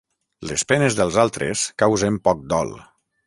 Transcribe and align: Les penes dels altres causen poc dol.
Les 0.51 0.63
penes 0.71 0.97
dels 0.99 1.19
altres 1.25 1.67
causen 1.83 2.19
poc 2.29 2.45
dol. 2.55 2.73